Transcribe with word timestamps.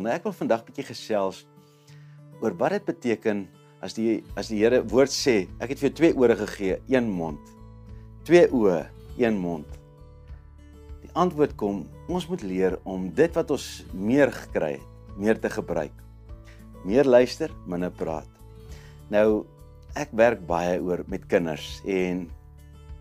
Nou 0.00 0.08
ek 0.08 0.24
wil 0.24 0.32
vandag 0.32 0.62
bietjie 0.64 0.86
gesels 0.88 1.42
oor 2.40 2.54
wat 2.56 2.72
dit 2.72 2.86
beteken 2.88 3.42
as 3.84 3.92
die 3.96 4.22
as 4.40 4.48
die 4.48 4.62
Here 4.62 4.80
woord 4.88 5.12
sê, 5.12 5.44
ek 5.60 5.74
het 5.74 5.80
vir 5.80 5.90
jou 5.90 5.96
twee 5.98 6.14
ore 6.16 6.36
gegee, 6.38 6.78
een 6.88 7.08
mond. 7.12 7.40
Twee 8.24 8.46
oë, 8.48 8.86
een 9.20 9.36
mond. 9.40 9.68
Die 11.02 11.10
antwoord 11.20 11.52
kom, 11.60 11.82
ons 12.08 12.28
moet 12.32 12.44
leer 12.44 12.78
om 12.88 13.10
dit 13.16 13.36
wat 13.36 13.52
ons 13.52 13.66
meer 13.92 14.32
gekry 14.32 14.78
het, 14.78 14.86
meer 15.20 15.40
te 15.40 15.50
gebruik. 15.52 15.92
Meer 16.88 17.04
luister, 17.04 17.52
minder 17.68 17.92
praat. 17.92 18.28
Nou 19.12 19.44
ek 20.00 20.14
werk 20.16 20.40
baie 20.48 20.78
oor 20.80 21.02
met 21.12 21.26
kinders 21.28 21.80
en 21.84 22.24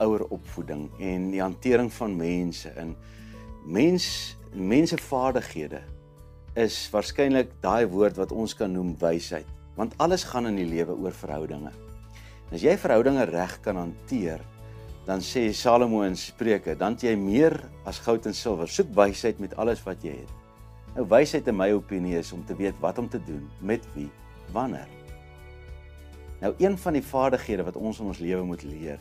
ouer 0.03 0.25
opvoeding 0.35 0.89
en 0.99 1.29
die 1.31 1.43
hantering 1.43 1.91
van 1.95 2.17
mense 2.19 2.71
in 2.81 2.91
mens 3.63 4.09
mensevaardighede 4.51 5.83
is 6.59 6.75
waarskynlik 6.91 7.55
daai 7.63 7.87
woord 7.87 8.17
wat 8.19 8.33
ons 8.35 8.53
kan 8.57 8.71
noem 8.73 8.95
wysheid 8.99 9.47
want 9.79 9.93
alles 10.03 10.25
gaan 10.27 10.49
in 10.49 10.57
die 10.59 10.67
lewe 10.67 10.91
oor 10.91 11.15
verhoudinge. 11.15 11.71
En 12.49 12.55
as 12.57 12.63
jy 12.65 12.73
verhoudinge 12.75 13.23
reg 13.29 13.53
kan 13.63 13.77
hanteer, 13.79 14.41
dan 15.07 15.23
sê 15.23 15.45
Salomo 15.55 16.01
in 16.03 16.17
Spreuke, 16.19 16.75
dan 16.75 16.97
jy 16.99 17.13
meer 17.15 17.55
as 17.87 18.01
goud 18.03 18.27
en 18.27 18.35
silwer. 18.35 18.67
Soek 18.67 18.91
wysheid 18.97 19.39
met 19.39 19.55
alles 19.55 19.79
wat 19.85 20.03
jy 20.03 20.17
het. 20.17 20.33
Nou 20.97 21.05
wysheid 21.07 21.47
in 21.47 21.55
my 21.55 21.69
opinie 21.71 22.17
is 22.19 22.33
om 22.35 22.43
te 22.43 22.57
weet 22.59 22.75
wat 22.83 22.99
om 22.99 23.07
te 23.07 23.21
doen, 23.23 23.45
met 23.63 23.85
wie, 23.95 24.09
wanneer. 24.51 24.89
Nou 26.43 26.51
een 26.59 26.75
van 26.83 26.99
die 26.99 27.05
vaardighede 27.05 27.63
wat 27.69 27.79
ons 27.79 28.03
in 28.03 28.11
ons 28.11 28.19
lewe 28.19 28.43
moet 28.43 28.67
leer 28.67 28.99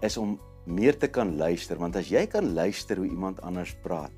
is 0.00 0.16
om 0.16 0.38
meer 0.64 0.96
te 0.96 1.10
kan 1.12 1.34
luister, 1.36 1.76
want 1.76 1.98
as 2.00 2.08
jy 2.08 2.22
kan 2.30 2.54
luister 2.56 2.96
hoe 2.96 3.08
iemand 3.08 3.40
anders 3.44 3.74
praat 3.84 4.16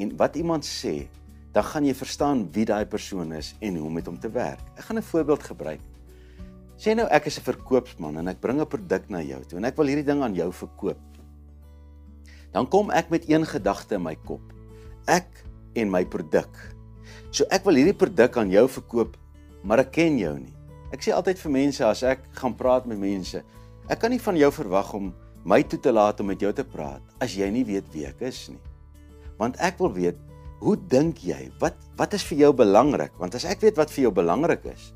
en 0.00 0.14
wat 0.18 0.34
iemand 0.40 0.66
sê, 0.66 1.04
dan 1.52 1.64
gaan 1.66 1.86
jy 1.86 1.94
verstaan 1.94 2.44
wie 2.54 2.64
daai 2.64 2.86
persoon 2.86 3.32
is 3.34 3.54
en 3.60 3.76
hoe 3.76 3.86
om 3.86 3.94
met 3.98 4.06
hom 4.06 4.18
te 4.20 4.30
werk. 4.30 4.62
Ek 4.78 4.84
gaan 4.86 4.98
'n 4.98 5.02
voorbeeld 5.02 5.42
gebruik. 5.42 5.80
Sê 6.78 6.94
nou 6.94 7.06
ek 7.10 7.26
is 7.26 7.38
'n 7.38 7.42
verkoopsman 7.42 8.16
en 8.18 8.28
ek 8.28 8.40
bring 8.40 8.60
'n 8.60 8.66
produk 8.66 9.08
na 9.08 9.20
jou 9.20 9.44
toe 9.44 9.58
en 9.58 9.64
ek 9.64 9.76
wil 9.76 9.86
hierdie 9.86 10.04
ding 10.04 10.22
aan 10.22 10.34
jou 10.34 10.52
verkoop. 10.52 10.98
Dan 12.52 12.68
kom 12.68 12.90
ek 12.90 13.10
met 13.10 13.28
een 13.28 13.46
gedagte 13.46 13.94
in 13.94 14.02
my 14.02 14.16
kop. 14.24 14.42
Ek 15.06 15.44
en 15.74 15.90
my 15.90 16.04
produk. 16.04 16.50
So 17.30 17.44
ek 17.50 17.64
wil 17.64 17.74
hierdie 17.74 17.96
produk 17.96 18.36
aan 18.36 18.50
jou 18.50 18.68
verkoop, 18.68 19.16
maar 19.62 19.78
ek 19.78 19.92
ken 19.92 20.18
jou 20.18 20.38
nie. 20.38 20.54
Ek 20.92 21.02
sê 21.02 21.12
altyd 21.14 21.38
vir 21.38 21.52
mense 21.52 21.84
as 21.84 22.02
ek 22.02 22.24
gaan 22.32 22.54
praat 22.54 22.86
met 22.86 22.98
mense, 22.98 23.42
ek 23.88 24.00
kan 24.00 24.10
nie 24.10 24.18
van 24.18 24.36
jou 24.36 24.50
verwag 24.50 24.94
om 24.94 25.14
my 25.44 25.62
toe 25.62 25.78
te 25.78 25.92
laat 25.92 26.20
om 26.20 26.26
met 26.26 26.40
jou 26.40 26.52
te 26.52 26.64
praat 26.64 27.02
as 27.20 27.34
jy 27.34 27.48
nie 27.50 27.64
weet 27.64 27.86
wie 27.94 28.06
ek 28.06 28.20
is 28.20 28.48
nie. 28.48 28.60
Want 29.38 29.56
ek 29.62 29.78
wil 29.78 29.92
weet 29.92 30.18
Hoe 30.60 30.76
dink 30.92 31.22
jy? 31.24 31.48
Wat 31.60 31.78
wat 31.96 32.14
is 32.16 32.24
vir 32.28 32.42
jou 32.42 32.50
belangrik? 32.56 33.14
Want 33.20 33.36
as 33.36 33.46
ek 33.48 33.62
weet 33.64 33.78
wat 33.80 33.92
vir 33.92 34.06
jou 34.06 34.12
belangrik 34.12 34.66
is, 34.68 34.90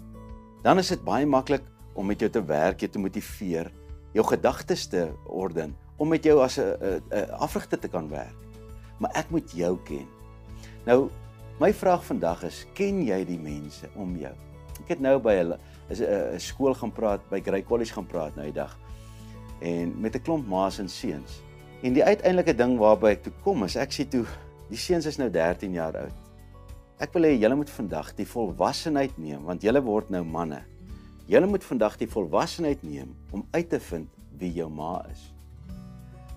dan 0.65 0.81
is 0.81 0.91
dit 0.93 1.01
baie 1.05 1.25
maklik 1.29 1.65
om 1.97 2.05
met 2.09 2.21
jou 2.21 2.29
te 2.33 2.43
werk, 2.45 2.83
jou 2.85 2.91
te 2.93 3.01
motiveer, 3.01 3.71
jou 4.13 4.25
gedagtes 4.29 4.87
te 4.93 5.07
orden, 5.25 5.73
om 5.97 6.09
met 6.09 6.25
jou 6.25 6.41
as 6.45 6.59
'n 6.59 7.01
afrigter 7.41 7.79
te 7.81 7.89
kan 7.89 8.09
werk. 8.11 8.37
Maar 9.01 9.11
ek 9.15 9.31
moet 9.31 9.53
jou 9.53 9.79
ken. 9.85 10.07
Nou, 10.87 11.11
my 11.61 11.73
vraag 11.73 12.05
vandag 12.05 12.45
is, 12.45 12.67
ken 12.75 13.03
jy 13.03 13.25
die 13.25 13.39
mense 13.39 13.89
om 13.97 14.17
jou? 14.17 14.35
Ek 14.81 14.89
het 14.89 15.01
nou 15.01 15.19
by 15.19 15.33
'n 15.33 15.59
'n 15.91 16.41
skool 16.41 16.75
gaan 16.75 16.93
praat, 16.93 17.21
by 17.31 17.41
Grey 17.41 17.63
College 17.63 17.93
gaan 17.93 18.07
praat 18.07 18.37
nou 18.37 18.45
die 18.45 18.53
dag. 18.53 18.79
En 19.61 20.01
met 20.01 20.15
'n 20.15 20.23
klomp 20.23 20.47
ma's 20.47 20.79
en 20.79 20.89
seuns. 20.89 21.43
En 21.83 21.93
die 21.93 22.05
uiteindelike 22.05 22.55
ding 22.55 22.79
waarby 22.79 23.07
ek 23.07 23.23
toe 23.23 23.33
kom 23.43 23.65
is 23.65 23.77
ek 23.77 23.93
sê 23.93 24.09
toe 24.09 24.27
Die 24.71 24.81
seuns 24.81 25.05
is 25.07 25.19
nou 25.21 25.29
13 25.29 25.75
jaar 25.77 25.97
oud. 26.07 26.21
Ek 27.03 27.13
wil 27.13 27.27
hê 27.29 27.35
julle 27.37 27.57
moet 27.59 27.71
vandag 27.75 28.15
die 28.17 28.25
volwassenheid 28.29 29.19
neem 29.21 29.43
want 29.45 29.65
julle 29.67 29.83
word 29.85 30.09
nou 30.15 30.23
manne. 30.25 30.63
Julle 31.29 31.49
moet 31.51 31.65
vandag 31.67 31.99
die 32.01 32.09
volwassenheid 32.09 32.85
neem 32.87 33.11
om 33.35 33.43
uit 33.53 33.69
te 33.69 33.81
vind 33.91 34.09
wie 34.41 34.53
jou 34.57 34.71
ma 34.73 35.03
is. 35.11 35.27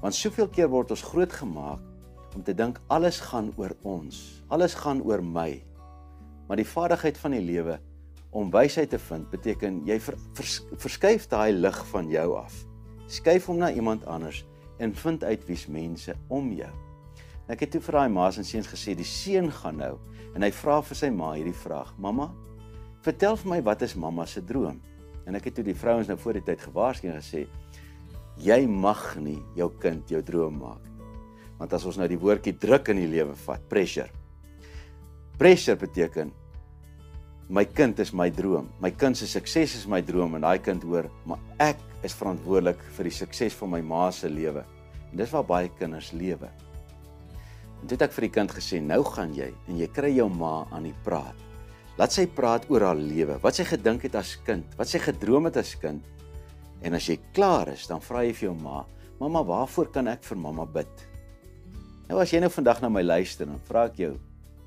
Want 0.01 0.17
soveel 0.17 0.49
keer 0.51 0.67
word 0.71 0.91
ons 0.91 1.05
grootgemaak 1.07 2.35
om 2.35 2.43
te 2.43 2.55
dink 2.55 2.81
alles 2.91 3.21
gaan 3.29 3.53
oor 3.55 3.75
ons. 3.87 4.19
Alles 4.51 4.75
gaan 4.75 4.99
oor 5.07 5.23
my. 5.23 5.61
Maar 6.47 6.59
die 6.59 6.67
vaardigheid 6.67 7.17
van 7.21 7.35
die 7.37 7.43
lewe 7.45 7.77
om 8.35 8.51
wysheid 8.51 8.91
te 8.91 8.99
vind 8.99 9.29
beteken 9.31 9.79
jy 9.87 9.97
ver, 10.03 10.19
vers, 10.35 10.59
verskuif 10.83 11.29
daai 11.31 11.55
lig 11.55 11.79
van 11.93 12.11
jou 12.11 12.27
af. 12.41 12.59
Skuif 13.07 13.47
hom 13.47 13.63
na 13.63 13.71
iemand 13.71 14.03
anders 14.05 14.43
en 14.83 14.91
vind 14.93 15.23
uit 15.23 15.47
wie's 15.47 15.65
mense 15.71 16.15
om 16.27 16.51
jou. 16.53 16.73
Ek 17.47 17.63
het 17.63 17.71
toe 17.71 17.81
vir 17.81 17.95
daai 17.95 18.11
ma's 18.11 18.37
en 18.41 18.47
seuns 18.47 18.67
gesê 18.67 18.91
die 18.97 19.07
seun 19.07 19.47
gaan 19.61 19.79
nou 19.79 19.93
en 20.35 20.43
hy 20.43 20.49
vra 20.51 20.81
vir 20.83 20.99
sy 20.99 21.09
ma 21.15 21.31
hierdie 21.33 21.55
vraag: 21.55 21.93
"Mamma, 21.97 22.27
vertel 23.05 23.37
vir 23.39 23.49
my 23.53 23.61
wat 23.63 23.81
is 23.81 23.95
mamma 23.95 24.25
se 24.25 24.41
droom?" 24.41 24.81
En 25.25 25.35
ek 25.35 25.45
het 25.45 25.55
toe 25.55 25.63
die 25.63 25.75
vrouens 25.75 26.07
nou 26.07 26.17
voor 26.17 26.33
die 26.33 26.43
tyd 26.43 26.61
gewaarsku 26.61 27.07
en 27.07 27.21
gesê: 27.21 27.47
"Jy 28.37 28.67
mag 28.67 29.15
nie 29.15 29.39
jou 29.55 29.69
kind 29.79 30.09
jou 30.09 30.21
droom 30.21 30.59
maak. 30.59 30.83
Want 31.57 31.73
as 31.73 31.85
ons 31.85 31.97
nou 31.97 32.07
die 32.07 32.19
woordjie 32.19 32.57
druk 32.59 32.89
in 32.89 32.97
die 32.97 33.07
lewe 33.07 33.35
vat, 33.35 33.69
pressure. 33.69 34.09
Pressure 35.37 35.75
beteken 35.75 36.31
my 37.49 37.65
kind 37.65 37.99
is 37.99 38.13
my 38.13 38.29
droom. 38.29 38.69
My 38.79 38.91
kind 38.91 39.17
se 39.17 39.25
sukses 39.25 39.75
is 39.75 39.87
my 39.87 40.01
droom 40.01 40.35
en 40.35 40.41
daai 40.41 40.59
kind 40.59 40.83
hoor, 40.83 41.09
maar 41.25 41.39
ek 41.59 41.77
is 42.03 42.13
verantwoordelik 42.13 42.79
vir 42.97 43.03
die 43.03 43.11
sukses 43.11 43.53
van 43.53 43.69
my 43.69 43.81
ma 43.81 44.11
se 44.11 44.29
lewe. 44.29 44.65
En 45.11 45.17
dis 45.17 45.31
waar 45.31 45.43
baie 45.43 45.69
kinders 45.69 46.11
lewe. 46.11 46.66
En 47.81 47.87
toe 47.87 47.95
het 47.97 48.07
ek 48.07 48.15
vir 48.15 48.27
die 48.27 48.33
kind 48.39 48.53
gesê, 48.53 48.79
nou 48.81 49.01
gaan 49.05 49.33
jy 49.37 49.51
en 49.67 49.77
jy 49.79 49.87
kry 49.93 50.09
jou 50.15 50.27
ma 50.33 50.65
aan 50.73 50.87
die 50.89 50.95
praat. 51.05 51.43
Laat 51.97 52.13
sy 52.13 52.27
praat 52.29 52.67
oor 52.69 52.85
haar 52.85 52.99
lewe, 52.99 53.39
wat 53.41 53.57
sy 53.57 53.65
gedink 53.65 54.05
het 54.05 54.17
as 54.19 54.35
kind, 54.45 54.65
wat 54.77 54.89
sy 54.89 55.01
gedroom 55.01 55.49
het 55.49 55.57
as 55.61 55.73
kind. 55.81 56.05
En 56.85 56.93
as 56.93 57.07
jy 57.09 57.17
klaar 57.33 57.71
is, 57.73 57.87
dan 57.89 58.01
vra 58.05 58.21
jy 58.25 58.33
vir 58.33 58.49
jou 58.49 58.55
ma, 58.61 58.85
"Mamma, 59.19 59.43
waarvoor 59.43 59.91
kan 59.91 60.07
ek 60.07 60.23
vir 60.23 60.37
mamma 60.37 60.65
bid?" 60.65 61.07
Nou 62.07 62.19
as 62.19 62.31
jy 62.31 62.39
nou 62.39 62.49
vandag 62.49 62.81
na 62.81 62.89
my 62.89 63.01
luister, 63.01 63.45
dan 63.45 63.59
vra 63.59 63.85
ek 63.85 63.95
jou, 63.95 64.13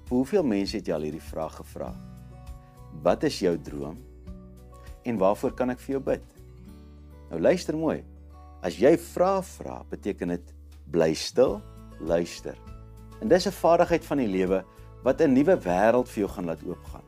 "Vir 0.07 0.17
hoeveel 0.17 0.43
mense 0.43 0.77
het 0.77 0.87
jy 0.87 0.95
al 0.95 1.03
hierdie 1.03 1.31
vraag 1.33 1.57
gevra? 1.57 1.95
Wat 3.03 3.25
is 3.25 3.39
jou 3.39 3.57
droom? 3.57 3.97
En 5.05 5.19
waarvoor 5.19 5.53
kan 5.53 5.71
ek 5.71 5.79
vir 5.79 5.93
jou 5.95 6.01
bid?" 6.01 6.23
Nou 7.31 7.41
luister 7.41 7.77
mooi. 7.77 8.03
As 8.63 8.77
jy 8.77 8.97
vra 8.99 9.41
vra, 9.43 9.85
beteken 9.91 10.29
dit 10.29 10.53
bly 10.91 11.15
stil, 11.15 11.63
luister. 12.01 12.70
En 13.21 13.29
dis 13.29 13.47
'n 13.47 13.53
vaardigheid 13.53 14.05
van 14.05 14.17
die 14.17 14.29
lewe 14.29 14.65
wat 15.03 15.21
'n 15.21 15.33
nuwe 15.33 15.57
wêreld 15.57 16.09
vir 16.09 16.19
jou 16.25 16.29
gaan 16.29 16.45
laat 16.45 16.63
oopgaan. 16.65 17.05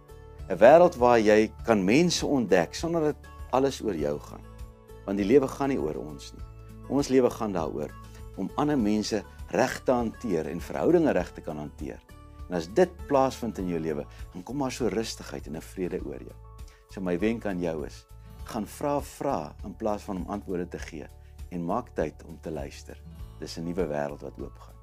'n 0.48 0.58
Wêreld 0.58 0.96
waar 0.96 1.20
jy 1.20 1.52
kan 1.64 1.84
mense 1.84 2.26
ontdek 2.26 2.74
sonder 2.74 3.00
dat 3.00 3.16
alles 3.50 3.82
oor 3.82 3.96
jou 3.96 4.18
gaan. 4.20 4.44
Want 5.04 5.18
die 5.18 5.26
lewe 5.26 5.48
gaan 5.48 5.68
nie 5.68 5.80
oor 5.80 5.96
ons 5.96 6.32
nie. 6.32 6.44
Ons 6.88 7.08
lewe 7.08 7.30
gaan 7.30 7.52
daaroor 7.52 7.90
om 8.36 8.50
ander 8.54 8.78
mense 8.78 9.22
reg 9.48 9.80
te 9.84 9.92
hanteer 9.92 10.46
en 10.46 10.60
verhoudinge 10.60 11.12
reg 11.12 11.32
te 11.32 11.40
kan 11.40 11.56
hanteer. 11.56 12.00
En 12.48 12.56
as 12.56 12.68
dit 12.68 12.90
plaasvind 13.06 13.58
in 13.58 13.68
jou 13.68 13.80
lewe, 13.80 14.06
dan 14.32 14.42
kom 14.42 14.56
maar 14.56 14.72
so 14.72 14.88
rustigheid 14.88 15.46
en 15.46 15.56
'n 15.56 15.60
vrede 15.60 16.00
oor 16.04 16.20
jou. 16.20 16.36
So 16.88 17.00
my 17.00 17.18
wenk 17.18 17.46
aan 17.46 17.60
jou 17.60 17.86
is, 17.86 18.06
gaan 18.44 18.66
vra 18.66 19.00
vra 19.00 19.54
in 19.64 19.76
plaas 19.76 20.02
van 20.02 20.16
om 20.16 20.28
antwoorde 20.28 20.68
te 20.68 20.78
gee 20.78 21.06
en 21.50 21.64
maak 21.64 21.94
tyd 21.94 22.24
om 22.28 22.38
te 22.40 22.50
luister. 22.50 23.00
Dis 23.38 23.56
'n 23.56 23.64
nuwe 23.64 23.86
wêreld 23.86 24.20
wat 24.20 24.38
oopgaan. 24.38 24.81